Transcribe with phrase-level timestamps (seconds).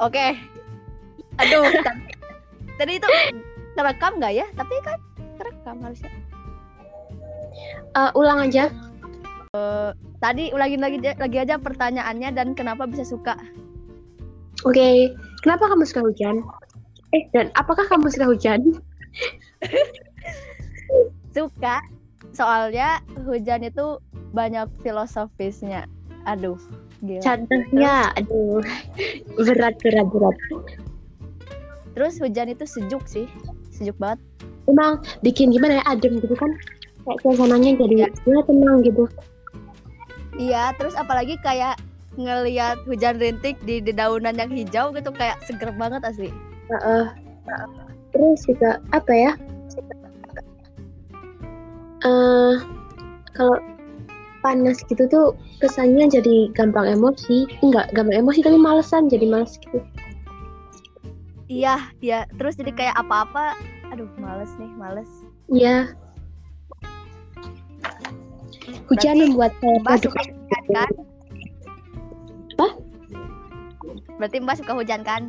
[0.00, 0.36] Oke.
[1.40, 2.12] Aduh, tadi,
[2.80, 3.08] tadi itu
[3.76, 4.46] terekam nggak ya?
[4.56, 4.98] Tapi kan
[5.36, 6.12] terekam harusnya.
[7.96, 8.72] Eh, ulang aja.
[10.20, 13.36] Tadi ulangin lagi lagi aja pertanyaannya dan kenapa bisa suka?
[14.68, 16.44] Oke, kenapa kamu suka hujan?
[17.16, 18.60] Eh, dan apakah kamu suka hujan?
[21.34, 21.78] Suka.
[22.34, 23.98] Soalnya hujan itu
[24.34, 25.86] banyak filosofisnya.
[26.26, 26.58] Aduh,
[27.04, 27.22] gila.
[27.24, 28.60] Contohnya, aduh,
[29.40, 30.36] berat, berat, berat.
[31.96, 33.26] Terus hujan itu sejuk sih.
[33.72, 34.20] Sejuk banget.
[34.68, 36.52] Emang bikin gimana ya, adem gitu kan?
[37.08, 38.08] Kayak suasananya jadi ya
[38.44, 39.04] tenang gitu.
[40.36, 41.80] Iya, terus apalagi kayak
[42.20, 46.30] ngelihat hujan rintik di, di daunan yang hijau gitu kayak seger banget asli.
[46.70, 47.06] Heeh.
[48.10, 49.32] terus juga apa ya?
[52.00, 52.56] eh
[53.36, 53.56] kalau
[54.40, 57.48] panas gitu tuh kesannya jadi gampang emosi.
[57.64, 59.80] Enggak, gampang emosi tapi malesan jadi males gitu.
[61.50, 62.30] Iya, iya.
[62.38, 63.58] Terus jadi kayak apa-apa,
[63.90, 65.10] aduh males nih, males.
[65.50, 65.92] Iya.
[68.86, 70.90] Hujan Berarti membuat saya Mbak suka hujan kan?
[72.54, 72.68] Apa?
[74.18, 75.22] Berarti Mbak suka hujan kan?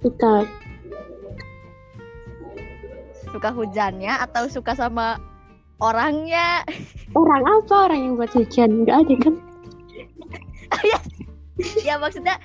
[0.00, 0.34] Suka.
[3.32, 5.16] Suka hujannya atau suka sama
[5.80, 6.66] orangnya?
[7.12, 8.84] Orang apa orang yang buat hujan?
[8.84, 9.34] Enggak ada kan?
[11.86, 12.36] ya maksudnya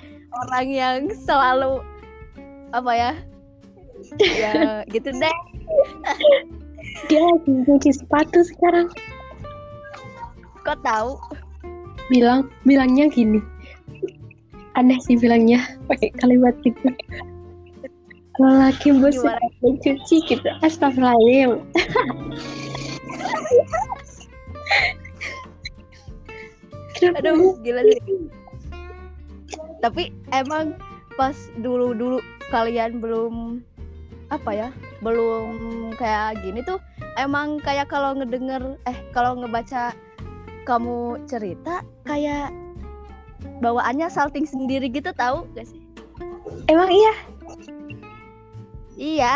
[0.46, 1.80] orang yang selalu
[2.72, 3.12] apa ya?
[4.20, 5.36] Ya gitu deh.
[7.08, 8.88] Dia lagi nyuci sepatu sekarang.
[10.64, 11.16] Kok tahu?
[12.08, 13.40] Bilang, bilangnya gini.
[14.78, 16.92] Aneh sih bilangnya pakai kalimat gitu.
[18.38, 19.18] Kalau lagi bos
[19.64, 20.48] mencuci gitu.
[20.62, 21.58] Astagfirullahaladzim.
[27.02, 28.28] Aduh, gila sih.
[29.78, 30.74] Tapi emang
[31.14, 32.18] pas dulu-dulu
[32.50, 33.62] kalian belum
[34.34, 34.68] apa ya?
[35.00, 36.82] Belum kayak gini tuh
[37.14, 39.94] emang kayak kalau ngedenger eh kalau ngebaca
[40.66, 42.50] kamu cerita kayak
[43.62, 45.80] bawaannya salting sendiri gitu tahu gak sih?
[46.66, 47.14] Emang iya?
[48.98, 49.34] Iya.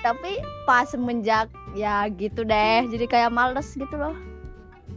[0.00, 4.16] Tapi pas semenjak ya gitu deh, jadi kayak males gitu loh.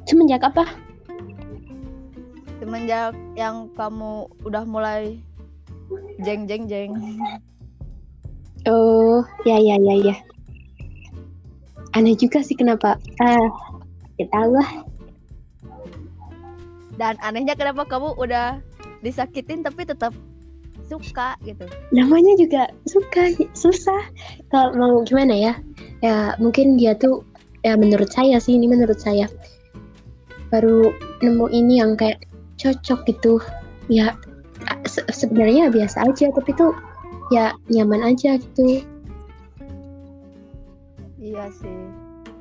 [0.08, 0.64] Semenjak apa?
[2.64, 5.20] Semenjak yang kamu udah mulai
[6.24, 6.96] jeng jeng jeng.
[8.64, 10.16] Oh, ya ya ya ya.
[11.92, 12.96] Aneh juga sih kenapa.
[13.20, 13.52] Ah,
[14.16, 14.70] ya tahu lah.
[16.96, 18.64] Dan anehnya kenapa kamu udah
[19.04, 20.16] disakitin tapi tetap
[20.88, 21.68] suka gitu.
[21.92, 24.04] namanya juga suka susah
[24.52, 25.54] kalau mau gimana ya
[26.04, 27.24] ya mungkin dia tuh
[27.64, 29.32] ya menurut saya sih ini menurut saya
[30.52, 30.92] baru
[31.24, 32.20] nemu ini yang kayak
[32.64, 33.44] cocok gitu
[33.92, 34.16] ya
[34.88, 36.72] se- sebenarnya biasa aja tapi tuh
[37.30, 38.84] ya nyaman aja gitu
[41.24, 41.80] Iya sih.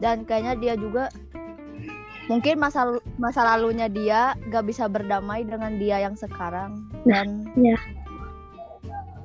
[0.02, 1.06] Dan kayaknya dia juga
[2.30, 7.74] mungkin masa masa lalunya dia gak bisa berdamai dengan dia yang sekarang dan iya.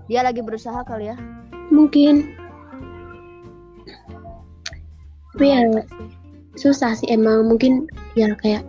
[0.09, 1.17] dia lagi berusaha kali ya.
[1.69, 2.33] mungkin
[5.37, 5.61] tapi ya
[6.57, 7.85] susah sih emang mungkin
[8.17, 8.65] ya kayak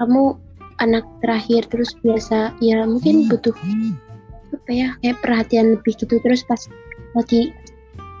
[0.00, 0.38] kamu
[0.82, 3.54] anak terakhir terus biasa ya mungkin butuh
[4.52, 6.60] apa ya kayak perhatian lebih gitu terus pas
[7.16, 7.52] lagi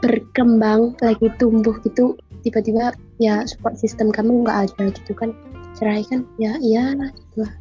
[0.04, 5.32] berkembang lagi tumbuh gitu tiba-tiba ya support system kamu nggak ada gitu kan
[5.76, 7.52] cerai kan ya iya lah gitu lah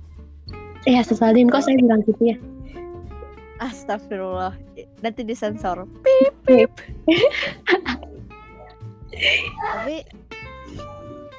[0.86, 2.38] eh sesalin kok saya bilang gitu ya
[3.56, 4.52] Astagfirullah.
[5.00, 5.88] Nanti disensor.
[6.04, 6.72] Pip pip.
[9.80, 10.04] Tapi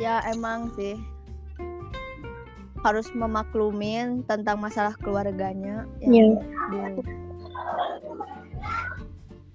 [0.00, 0.96] ya emang sih
[2.84, 6.40] harus memaklumin tentang masalah keluarganya yang
[6.72, 7.00] dulu.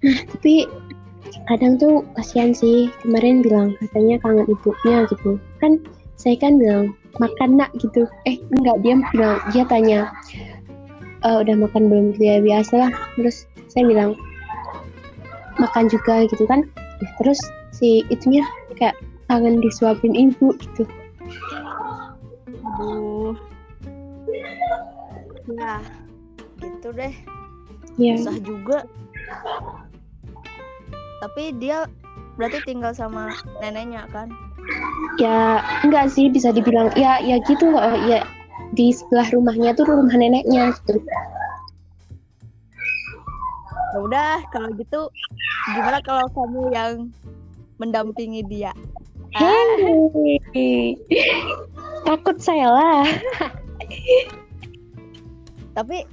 [0.02, 0.66] tapi
[1.46, 5.38] kadang tuh kasihan sih kemarin bilang katanya kangen ibunya gitu.
[5.62, 5.78] Kan
[6.18, 8.06] saya kan bilang makan nak gitu.
[8.26, 10.00] Eh enggak dia bilang dia tanya
[11.22, 12.04] "Eh, udah makan belum?
[12.18, 14.18] Gitu ya biasa lah terus saya bilang
[15.62, 16.66] makan juga gitu kan.
[16.98, 17.38] Nah, terus
[17.70, 18.42] si itunya
[18.74, 18.98] kayak
[19.30, 20.84] kangen disuapin ibu gitu.
[22.62, 23.11] Aduh.
[25.50, 25.82] Ya,
[26.62, 27.14] gitu deh.
[27.98, 28.78] ya Susah juga.
[31.22, 31.86] Tapi dia
[32.38, 34.30] berarti tinggal sama neneknya kan?
[35.20, 38.20] ya enggak sih bisa dibilang ya ya gitu eh, ya
[38.72, 41.02] di sebelah rumahnya tuh rumah neneknya gitu
[43.92, 45.12] Ya udah, kalau gitu
[45.76, 46.92] gimana kalau kamu yang
[47.76, 48.72] mendampingi dia?
[49.36, 50.96] Hei,
[52.08, 53.04] takut saya lah.
[55.72, 56.04] Tapi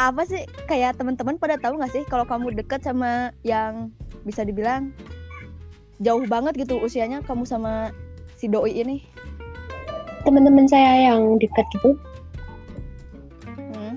[0.00, 3.92] apa sih kayak teman-teman pada tahu nggak sih kalau kamu deket sama yang
[4.24, 4.94] bisa dibilang
[6.00, 7.92] jauh banget gitu usianya kamu sama
[8.40, 9.04] si doi ini?
[10.24, 11.98] Teman-teman saya yang dekat gitu.
[13.46, 13.94] Hmm.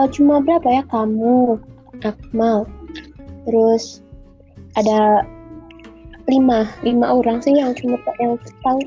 [0.00, 0.82] eh, cuma berapa ya?
[0.88, 1.60] Kamu
[2.02, 2.66] Akmal.
[3.44, 4.00] Terus
[4.74, 5.28] ada
[6.24, 8.80] lima lima orang sih yang cuma yang tahu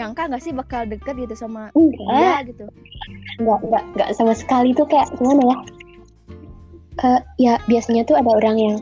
[0.00, 2.00] nyangka nggak sih bakal deket gitu sama enggak.
[2.08, 2.64] dia gitu?
[3.36, 5.56] Enggak enggak enggak sama sekali tuh kayak gimana ya?
[7.00, 8.76] Eh, ya biasanya tuh ada orang yang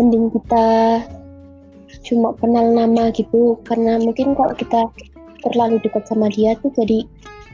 [0.00, 0.66] mending kita
[2.08, 3.60] cuma kenal nama gitu.
[3.68, 4.88] Karena mungkin kalau kita
[5.44, 7.04] terlalu dekat sama dia tuh jadi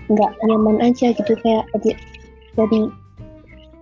[0.07, 1.35] nggak nyaman aja gitu.
[1.43, 1.99] Kayak jadi,
[2.55, 2.81] jadi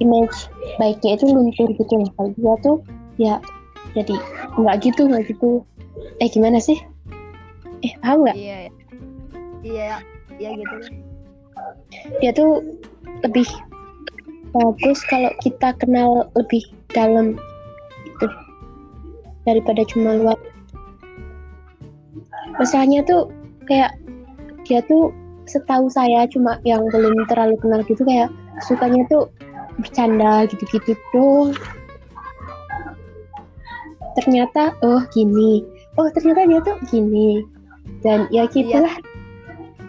[0.01, 0.49] image
[0.81, 2.09] baiknya itu luntur gitu loh.
[2.17, 2.77] Kalau dia tuh
[3.21, 3.35] ya
[3.93, 4.17] jadi
[4.57, 5.61] nggak gitu nggak gitu.
[6.21, 6.81] Eh gimana sih?
[7.85, 8.37] Eh paham nggak?
[8.37, 8.76] Iya iya
[9.65, 10.01] iya
[10.41, 10.77] gitu.
[12.21, 12.61] Dia tuh
[13.25, 13.49] lebih
[14.53, 17.37] bagus kalau kita kenal lebih dalam
[18.05, 18.27] gitu
[19.45, 20.39] daripada cuma luar.
[22.57, 23.29] Masalahnya tuh
[23.69, 23.93] kayak
[24.65, 25.13] dia tuh
[25.47, 28.33] setahu saya cuma yang belum terlalu kenal gitu kayak
[28.65, 29.29] sukanya tuh
[29.77, 31.53] bercanda gitu-gitu tuh
[34.17, 35.63] ternyata oh gini.
[36.01, 37.45] Oh ternyata dia tuh gini.
[38.01, 38.93] Dan ya gitulah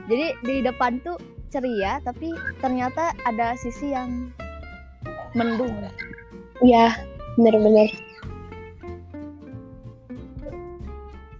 [0.08, 4.32] jadi di depan tuh ceria tapi ternyata ada sisi yang
[5.36, 5.72] mendung
[6.66, 6.92] ya
[7.40, 7.92] bener-bener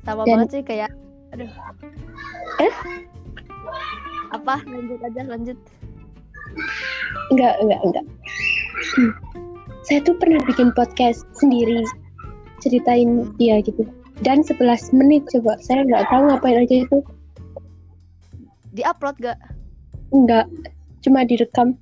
[0.06, 0.92] sama Dan- banget sih kayak
[1.36, 1.52] aduh
[2.64, 2.74] Eh?
[4.32, 5.58] apa lanjut aja lanjut
[7.32, 8.06] Enggak, enggak, enggak.
[8.98, 9.12] Hmm.
[9.86, 11.86] Saya tuh pernah bikin podcast sendiri
[12.60, 13.86] ceritain dia gitu.
[14.26, 15.62] Dan 11 menit coba.
[15.62, 16.98] Saya nggak tahu ngapain aja itu.
[18.78, 19.38] Di upload gak
[20.08, 20.46] Enggak.
[21.02, 21.74] Cuma direkam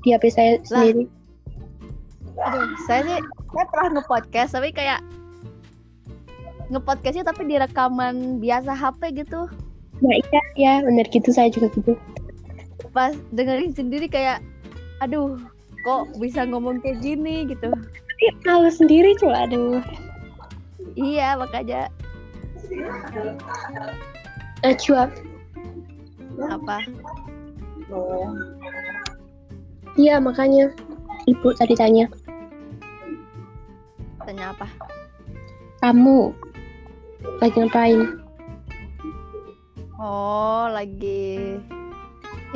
[0.00, 1.04] di HP saya sendiri.
[2.34, 5.04] aduh saya sih saya pernah nge-podcast tapi kayak
[6.68, 9.44] nge-podcastnya tapi di rekaman biasa HP gitu
[10.00, 11.92] Nah iya, ya bener gitu saya juga gitu.
[12.90, 14.40] pas dengerin sendiri kayak
[14.98, 15.36] aduh
[15.84, 19.84] kok bisa ngomong kayak gini gitu Tapi malu sendiri coba aduh.
[20.96, 21.92] iya makanya
[24.60, 25.10] Eh, cuap.
[26.48, 26.78] Apa?
[29.98, 30.72] Iya makanya.
[31.28, 32.08] Ibu tadi tanya.
[34.24, 34.66] Tanya apa?
[35.84, 36.32] Kamu
[37.40, 38.20] lagi ngapain?
[40.00, 41.60] oh lagi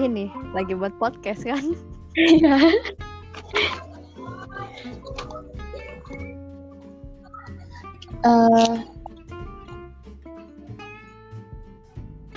[0.01, 1.63] ini lagi buat podcast kan?
[2.17, 2.57] Iya.
[8.25, 8.75] Eh,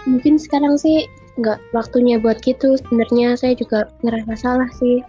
[0.03, 2.75] mungkin sekarang sih nggak waktunya buat gitu.
[2.81, 5.01] Sebenarnya saya juga ngerasa salah sih.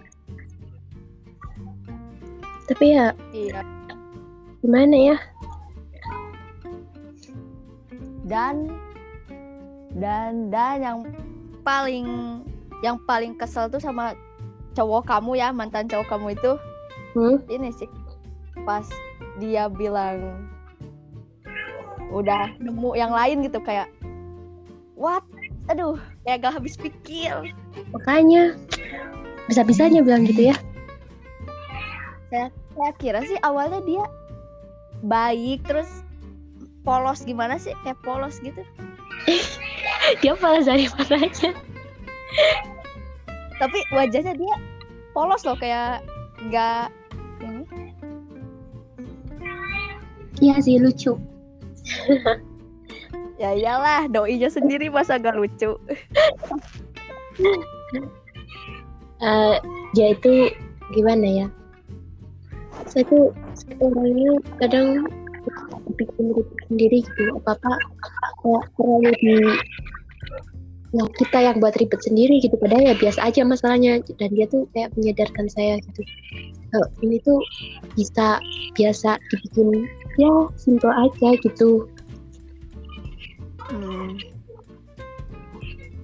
[2.69, 3.64] Tapi ya iya
[4.60, 5.16] gimana ya?
[8.28, 8.69] dan
[9.96, 10.98] dan dan yang
[11.64, 12.06] paling
[12.84, 14.12] yang paling kesel tuh sama
[14.76, 16.52] cowok kamu ya mantan cowok kamu itu
[17.16, 17.40] Hmm?
[17.48, 17.88] ini sih
[18.69, 18.84] pas
[19.40, 20.44] dia bilang
[22.12, 23.88] udah nemu yang lain gitu kayak
[24.93, 25.24] what
[25.69, 27.53] aduh kayak gak habis pikir
[27.93, 28.56] Makanya
[29.46, 30.56] bisa-bisanya bilang gitu ya.
[32.29, 34.05] saya kira sih awalnya dia
[35.03, 35.89] baik terus
[36.84, 38.60] polos gimana sih kayak polos gitu
[40.25, 41.53] Dia malah dari mananya.
[43.58, 44.55] tapi wajahnya dia
[45.10, 46.01] polos loh kayak
[46.46, 46.89] nggak
[47.43, 47.65] ini
[50.39, 51.19] Iya sih lucu.
[53.38, 55.78] ya iyalah doinya sendiri masa gak lucu
[59.96, 60.52] dia itu
[60.94, 61.46] gimana ya?
[62.86, 63.34] Saya tuh
[63.82, 65.06] orangnya kadang
[65.96, 67.34] bikin ribet sendiri gitu.
[67.42, 69.36] Apa apa kayak terlalu di
[70.88, 72.56] Nah, kita yang buat ribet sendiri gitu.
[72.56, 74.00] Padahal ya biasa aja masalahnya.
[74.16, 76.00] Dan dia tuh kayak menyadarkan saya gitu.
[76.72, 77.36] Kalau ini tuh
[77.92, 78.40] bisa
[78.72, 79.84] biasa dibikin
[80.16, 81.84] ya simple aja gitu.
[83.69, 84.17] Hmm.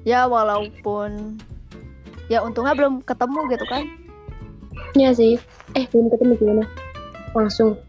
[0.05, 1.41] Ya walaupun
[2.29, 3.85] ya untungnya belum ketemu gitu kan.
[4.95, 5.41] Ya sih.
[5.75, 6.65] Eh, belum ketemu gimana?
[7.33, 7.81] Langsung.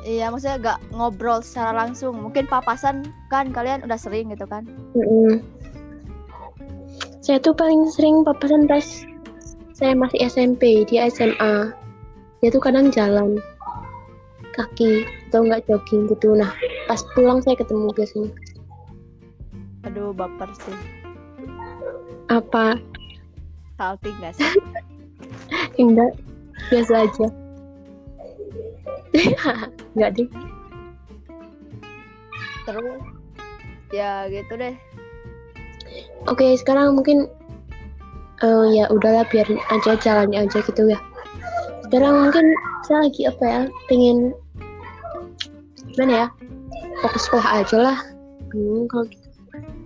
[0.00, 2.16] Iya maksudnya gak ngobrol secara langsung.
[2.16, 4.64] Mungkin papasan kan kalian udah sering gitu kan.
[4.96, 5.44] Mm-mm.
[7.20, 9.04] Saya tuh paling sering papasan pas
[9.76, 11.72] saya masih SMP, dia SMA.
[12.40, 13.36] Dia tuh kadang jalan
[14.56, 16.32] kaki atau nggak jogging gitu.
[16.32, 16.52] Nah,
[16.88, 18.32] pas pulang saya ketemu biasanya.
[19.88, 20.76] Aduh baper sih.
[22.28, 22.76] Apa?
[23.80, 24.50] Salting gak sih?
[25.80, 26.12] Enggak,
[26.68, 27.26] biasa aja.
[29.96, 30.28] Enggak deh.
[32.68, 33.00] Terus
[33.90, 34.76] ya gitu deh.
[36.28, 37.26] Oke, sekarang mungkin
[38.40, 41.00] eh ya udahlah biarin aja jalannya aja gitu ya.
[41.88, 42.46] Sekarang mungkin
[42.86, 43.60] saya lagi apa ya,
[43.90, 44.30] pengen
[45.96, 46.26] gimana ya?
[47.02, 47.98] Fokus sekolah aja lah.
[48.54, 49.19] Hmm, kalau gitu.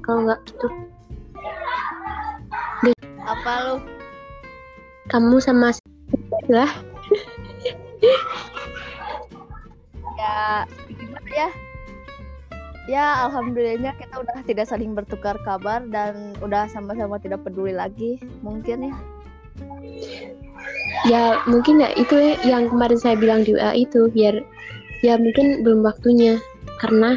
[0.04, 0.68] Kalau nggak gitu,
[3.24, 3.76] Apa lu?
[5.08, 5.72] kamu sama
[6.48, 6.70] lah.
[10.16, 11.50] Ya gimana ya?
[12.84, 18.92] Ya alhamdulillahnya kita udah tidak saling bertukar kabar dan udah sama-sama tidak peduli lagi mungkin
[18.92, 18.94] ya.
[21.08, 24.40] Ya mungkin ya itu ya yang kemarin saya bilang di WA itu biar
[25.00, 26.40] ya mungkin belum waktunya
[26.80, 27.16] karena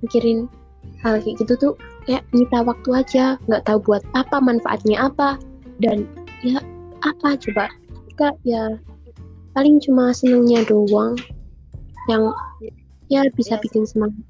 [0.00, 0.48] mikirin
[1.00, 5.38] hal kayak gitu tuh kayak nyita waktu aja nggak tahu buat apa manfaatnya apa
[5.78, 6.06] dan
[6.42, 6.58] ya
[7.02, 7.66] apa coba.
[8.14, 8.76] Kak ya
[9.52, 11.16] paling cuma senengnya doang
[12.10, 12.28] yang
[13.08, 14.24] ya bisa Iya bikin semangat.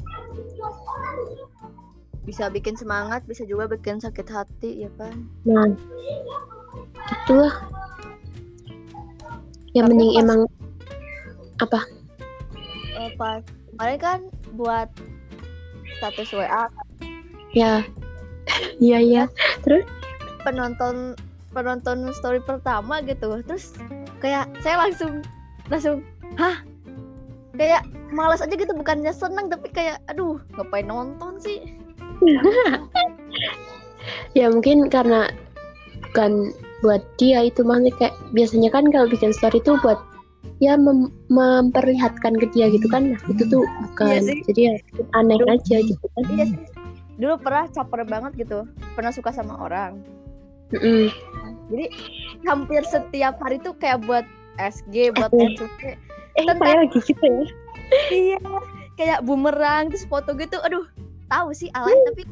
[2.23, 5.27] Bisa bikin semangat, bisa juga bikin sakit hati ya kan.
[5.43, 5.67] nah
[7.25, 7.55] itulah.
[9.73, 10.41] Ya Tapi mending pas- emang
[11.59, 11.81] apa?
[12.93, 14.19] Eh, pas kemarin kan
[14.53, 14.89] buat
[15.99, 16.69] status WA
[17.53, 17.85] ya.
[18.83, 19.25] Iya iya.
[20.43, 21.15] Penonton
[21.53, 23.41] penonton story pertama gitu.
[23.47, 23.77] Terus
[24.19, 25.23] kayak saya langsung
[25.69, 26.03] langsung
[26.41, 26.65] hah?
[27.57, 31.61] Kayak malas aja gitu bukannya senang tapi kayak aduh ngapain nonton sih?
[34.35, 35.31] Ya mungkin karena
[36.11, 36.51] bukan
[36.83, 40.01] buat dia itu maksudnya kayak biasanya kan kalau bikin story itu buat
[40.59, 43.15] ya mem- memperlihatkan ke dia gitu kan.
[43.15, 44.11] Nah itu tuh bukan.
[44.11, 44.39] Iya sih.
[44.51, 44.75] jadi ya
[45.15, 46.23] aneh aja gitu kan.
[46.35, 46.82] Iya sih
[47.21, 48.69] dulu pernah caper banget gitu.
[48.97, 50.01] Pernah suka sama orang.
[50.73, 51.13] Mm-mm.
[51.69, 51.85] jadi
[52.49, 54.25] hampir setiap hari tuh kayak buat
[54.57, 55.29] SG buat.
[55.29, 55.81] SUP
[56.33, 57.45] eh saya lagi gitu ya.
[58.09, 58.41] Iya
[58.97, 60.57] kayak bumerang terus foto gitu.
[60.65, 60.89] Aduh
[61.29, 62.23] tahu sih alay tapi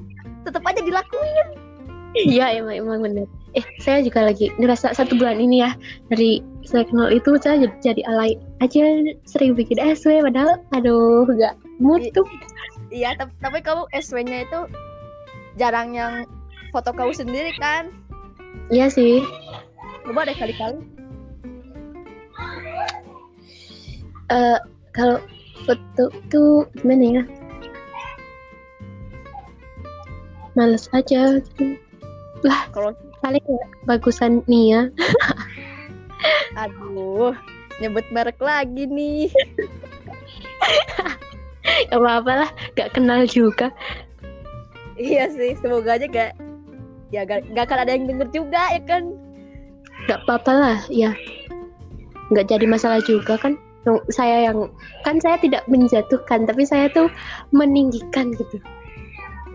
[0.49, 1.49] tetap aja dilakuin.
[2.17, 3.27] Iya emang emang bener.
[3.53, 5.77] Eh saya juga lagi ngerasa satu bulan ini ya
[6.09, 8.83] dari saya kenal itu saya jadi, jadi alay aja
[9.29, 11.55] sering bikin SW padahal aduh nggak
[12.13, 12.27] tuh
[12.91, 14.61] Iya, tapi, tapi kamu SW-nya itu
[15.55, 16.27] jarang yang
[16.71, 17.91] foto kamu sendiri kan?
[18.69, 19.23] iya sih
[20.03, 20.79] Coba deh kali-kali.
[24.29, 24.59] eh
[24.91, 25.19] kalau
[25.63, 27.23] foto tuh gimana ya
[30.53, 31.79] males aja gitu
[32.73, 34.89] Kalau paling ya bagusan Nia
[36.53, 37.33] aduh,
[37.79, 39.31] nyebut merek lagi nih.
[41.89, 43.73] gak apa-apa lah gak kenal juga
[45.01, 46.37] iya sih, semoga aja gak
[47.09, 49.17] ya gak, gak akan ada yang denger juga ya kan?
[50.05, 51.17] gak apa-apa lah ya
[52.31, 53.59] nggak jadi masalah juga kan
[54.13, 54.71] saya yang
[55.03, 57.11] kan saya tidak menjatuhkan tapi saya tuh
[57.51, 58.61] meninggikan gitu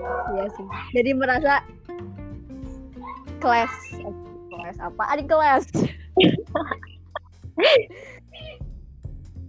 [0.06, 0.68] Iya sih.
[0.94, 1.62] Jadi merasa
[3.42, 3.74] kelas
[4.50, 5.04] kelas apa?
[5.14, 5.66] Adik kelas.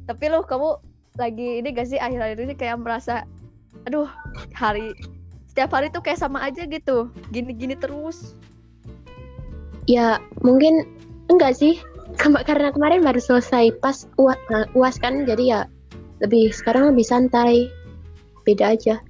[0.06, 0.78] tapi lu kamu
[1.16, 3.24] lagi ini gak sih akhir-akhir ini kayak merasa
[3.88, 4.08] aduh
[4.52, 4.92] hari
[5.48, 8.36] setiap hari tuh kayak sama aja gitu gini-gini terus.
[9.88, 10.84] Ya mungkin
[11.32, 11.80] enggak sih.
[12.20, 14.38] Karena kemarin baru selesai pas uas,
[14.76, 15.60] uas kan jadi ya
[16.20, 17.72] lebih sekarang lebih santai.
[18.44, 19.00] Beda aja.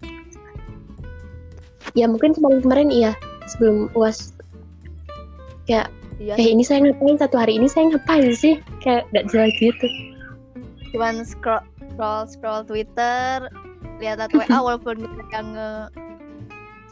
[1.98, 3.12] Ya mungkin kemarin-kemarin iya
[3.50, 4.32] sebelum uas
[5.66, 5.90] kayak
[6.22, 7.18] iya eh ini saya ngapain?
[7.18, 8.62] Satu hari ini saya ngapain sih?
[8.80, 9.86] Kayak gak jelas gitu.
[10.94, 11.66] Cuman scroll
[11.96, 13.48] scroll scroll Twitter
[13.96, 15.72] lihat at WA walaupun kita yang nge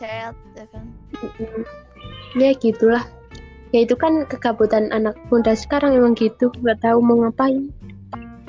[0.00, 0.84] chat ya kan?
[2.32, 3.04] Ya gitulah.
[3.76, 7.68] Ya itu kan kekabutan anak muda sekarang emang gitu nggak tahu mau ngapain.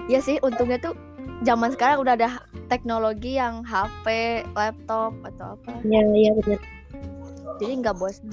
[0.07, 0.95] Iya sih untungnya tuh
[1.43, 2.39] zaman sekarang udah ada
[2.71, 5.75] teknologi yang HP laptop atau apa.
[5.83, 6.61] Ya ya benar.
[7.59, 8.31] Jadi nggak bosan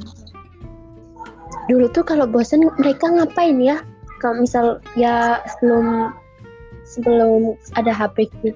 [1.67, 3.83] dulu tuh kalau bosen mereka ngapain ya?
[4.23, 6.15] Kalau misal ya sebelum
[6.85, 8.53] sebelum ada HP gitu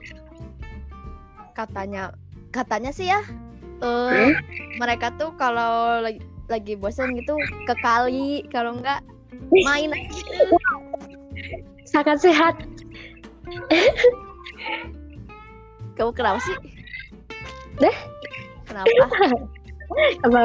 [1.57, 2.13] katanya
[2.53, 3.21] katanya sih ya
[3.85, 4.33] eh Hmm?
[4.81, 7.37] mereka tuh kalau lagi lagi bosan gitu
[7.69, 9.03] ke kali kalau enggak
[9.53, 10.23] main aja.
[11.85, 12.55] sangat sehat
[15.97, 16.57] kamu kenapa sih
[17.77, 17.97] Deh.
[18.65, 18.89] kenapa
[20.25, 20.35] apa